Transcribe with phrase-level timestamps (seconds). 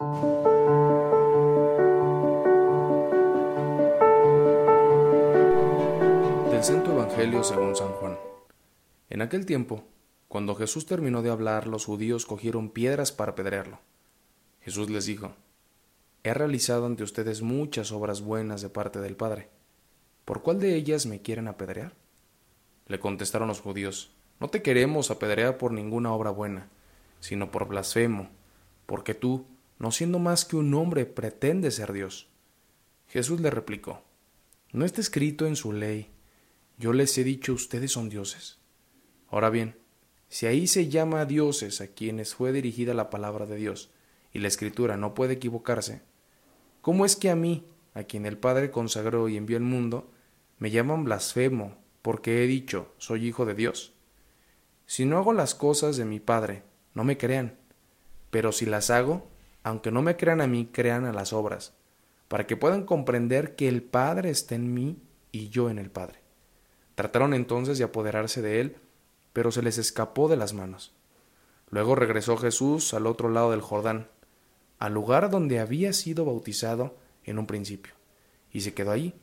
[0.00, 0.12] Del
[6.62, 8.16] Santo Evangelio según San Juan.
[9.10, 9.82] En aquel tiempo,
[10.28, 13.80] cuando Jesús terminó de hablar, los judíos cogieron piedras para apedrearlo.
[14.60, 15.32] Jesús les dijo,
[16.22, 19.48] He realizado ante ustedes muchas obras buenas de parte del Padre.
[20.24, 21.92] ¿Por cuál de ellas me quieren apedrear?
[22.86, 26.68] Le contestaron los judíos, No te queremos apedrear por ninguna obra buena,
[27.18, 28.28] sino por blasfemo,
[28.86, 29.44] porque tú,
[29.78, 32.28] no siendo más que un hombre, pretendes ser Dios.
[33.08, 34.02] Jesús le replicó,
[34.72, 36.10] No está escrito en su ley,
[36.78, 38.58] yo les he dicho ustedes son dioses.
[39.28, 39.76] Ahora bien,
[40.28, 43.90] si ahí se llama a dioses a quienes fue dirigida la palabra de Dios,
[44.32, 46.02] y la escritura no puede equivocarse,
[46.82, 50.10] ¿cómo es que a mí, a quien el Padre consagró y envió al mundo,
[50.58, 53.94] me llaman blasfemo porque he dicho soy hijo de Dios?
[54.86, 56.62] Si no hago las cosas de mi Padre,
[56.94, 57.58] no me crean,
[58.30, 59.28] pero si las hago,
[59.62, 61.74] aunque no me crean a mí, crean a las obras,
[62.28, 64.98] para que puedan comprender que el Padre está en mí
[65.32, 66.20] y yo en el Padre.
[66.94, 68.76] Trataron entonces de apoderarse de él,
[69.32, 70.94] pero se les escapó de las manos.
[71.70, 74.08] Luego regresó Jesús al otro lado del Jordán,
[74.78, 77.94] al lugar donde había sido bautizado en un principio,
[78.52, 79.14] y se quedó allí.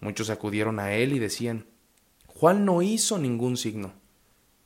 [0.00, 1.66] Muchos acudieron a él y decían,
[2.26, 3.92] Juan no hizo ningún signo,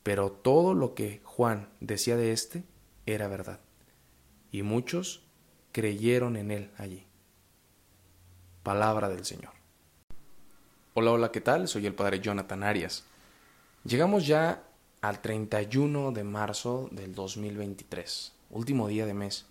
[0.03, 2.65] pero todo lo que Juan decía de éste
[3.07, 3.61] era verdad.
[4.51, 5.23] Y muchos
[5.73, 7.05] creyeron en él allí.
[8.63, 9.53] Palabra del Señor.
[10.95, 11.69] Hola, hola, ¿qué tal?
[11.69, 13.05] Soy el Padre Jonathan Arias.
[13.85, 14.65] Llegamos ya
[15.01, 19.47] al 31 de marzo del 2023, último día de mes.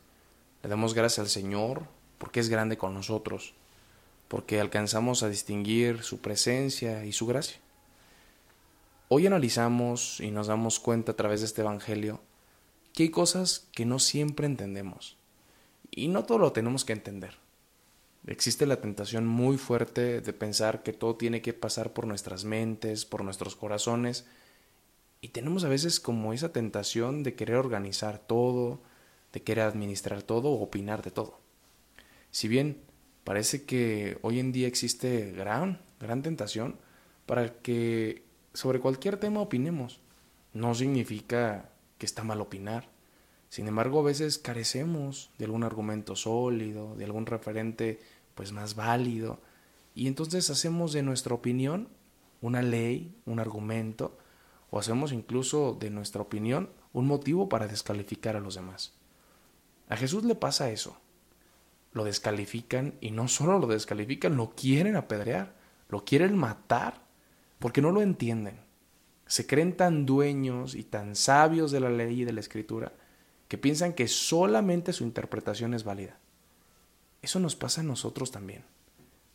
[0.61, 1.83] Le damos gracias al Señor
[2.17, 3.53] porque es grande con nosotros,
[4.27, 7.59] porque alcanzamos a distinguir su presencia y su gracia.
[9.07, 12.19] Hoy analizamos y nos damos cuenta a través de este Evangelio
[12.97, 15.17] que hay cosas que no siempre entendemos.
[15.91, 17.35] Y no todo lo tenemos que entender.
[18.25, 23.05] Existe la tentación muy fuerte de pensar que todo tiene que pasar por nuestras mentes,
[23.05, 24.25] por nuestros corazones,
[25.21, 28.81] y tenemos a veces como esa tentación de querer organizar todo,
[29.31, 31.39] de querer administrar todo o opinar de todo.
[32.31, 32.81] Si bien
[33.23, 36.77] parece que hoy en día existe gran, gran tentación
[37.27, 38.23] para que
[38.55, 39.99] sobre cualquier tema opinemos,
[40.51, 42.96] no significa que está mal opinar.
[43.49, 47.99] Sin embargo, a veces carecemos de algún argumento sólido, de algún referente
[48.35, 49.39] pues más válido,
[49.95, 51.89] y entonces hacemos de nuestra opinión
[52.41, 54.17] una ley, un argumento,
[54.69, 58.93] o hacemos incluso de nuestra opinión un motivo para descalificar a los demás.
[59.89, 60.97] A Jesús le pasa eso.
[61.93, 65.55] Lo descalifican y no solo lo descalifican, lo quieren apedrear,
[65.89, 67.01] lo quieren matar,
[67.59, 68.59] porque no lo entienden.
[69.25, 72.93] Se creen tan dueños y tan sabios de la ley y de la escritura
[73.47, 76.17] que piensan que solamente su interpretación es válida.
[77.21, 78.63] Eso nos pasa a nosotros también.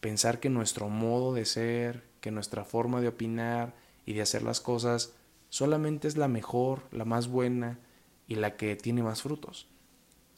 [0.00, 3.74] Pensar que nuestro modo de ser, que nuestra forma de opinar
[4.04, 5.14] y de hacer las cosas
[5.48, 7.78] solamente es la mejor, la más buena
[8.26, 9.68] y la que tiene más frutos.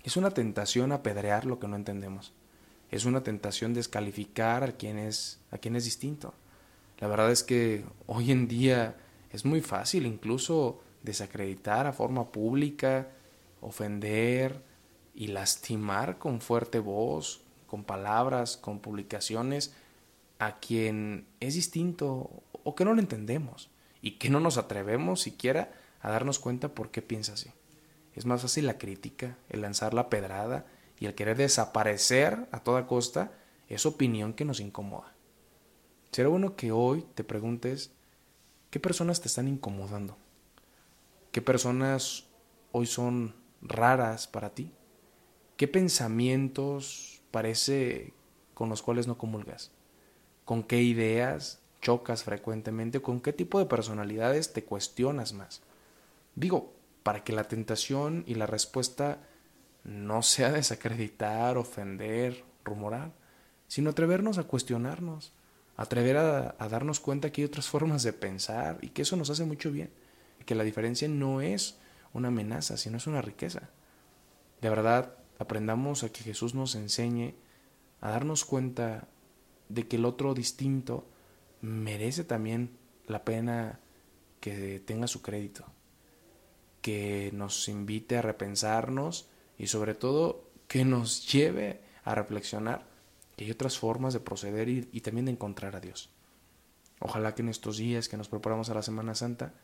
[0.03, 2.33] Es una tentación apedrear lo que no entendemos.
[2.91, 6.35] Es una tentación descalificar a quien es, a quien distinto.
[6.99, 8.97] La verdad es que hoy en día
[9.31, 13.09] es muy fácil incluso desacreditar a forma pública,
[13.65, 14.63] ofender
[15.15, 19.75] y lastimar con fuerte voz, con palabras, con publicaciones
[20.39, 23.71] a quien es distinto o que no lo entendemos
[24.03, 27.51] y que no nos atrevemos siquiera a darnos cuenta por qué piensa así.
[28.15, 30.67] Es más fácil la crítica, el lanzar la pedrada
[31.01, 33.33] y el querer desaparecer a toda costa
[33.69, 35.15] es opinión que nos incomoda.
[36.13, 37.93] Será bueno que hoy te preguntes
[38.71, 40.17] qué personas te están incomodando,
[41.33, 42.27] qué personas
[42.71, 44.73] hoy son raras para ti,
[45.57, 48.13] qué pensamientos parece
[48.53, 49.73] con los cuales no comulgas,
[50.45, 55.63] con qué ideas chocas frecuentemente, con qué tipo de personalidades te cuestionas más.
[56.35, 56.73] Digo,
[57.03, 59.19] para que la tentación y la respuesta
[59.85, 63.13] no sea desacreditar, ofender, rumorar,
[63.69, 65.33] sino atrevernos a cuestionarnos,
[65.77, 69.31] atrever a, a, darnos cuenta que hay otras formas de pensar y que eso nos
[69.31, 69.91] hace mucho bien,
[70.47, 71.79] que la diferencia no es
[72.15, 73.69] una amenaza, sino es una riqueza.
[74.63, 77.35] De verdad, aprendamos a que Jesús nos enseñe
[78.01, 79.09] a darnos cuenta
[79.69, 81.07] de que el otro distinto
[81.61, 82.77] merece también
[83.07, 83.81] la pena
[84.41, 85.67] que tenga su crédito,
[86.81, 89.29] que nos invite a repensarnos
[89.59, 92.87] y sobre todo que nos lleve a reflexionar
[93.37, 96.11] que hay otras formas de proceder y, y, también de encontrar a Dios.
[97.01, 99.55] Ojalá que en estos días que nos preparamos a la Semana Santa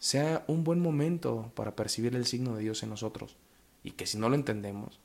[0.00, 3.36] sea un buen momento para percibir el signo de Dios en nosotros
[3.84, 4.98] y que si no lo entendemos,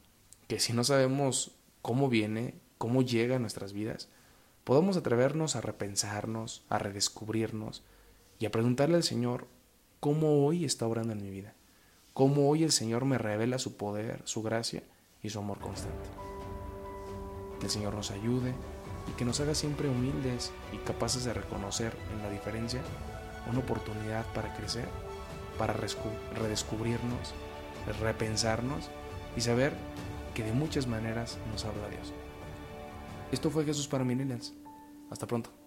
[0.47, 1.51] que si no sabemos
[1.81, 4.07] cómo viene, cómo llega a nuestras vidas,
[4.63, 7.83] podamos atrevernos a repensarnos, a redescubrirnos
[8.39, 9.47] y a preguntarle al Señor
[9.99, 11.53] cómo hoy está obrando en mi vida,
[12.13, 14.81] cómo hoy el Señor me revela su poder, su gracia
[15.21, 16.09] y su amor constante.
[17.59, 18.53] Que el Señor nos ayude
[19.09, 22.81] y que nos haga siempre humildes y capaces de reconocer en la diferencia
[23.49, 24.87] una oportunidad para crecer,
[25.57, 27.33] para redescubrirnos,
[27.99, 28.89] repensarnos
[29.35, 29.73] y saber
[30.33, 32.13] que de muchas maneras nos habla Dios.
[33.31, 34.53] Esto fue Jesús para Millennials.
[35.09, 35.64] Hasta pronto.